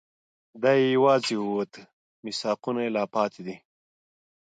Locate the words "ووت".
1.39-1.71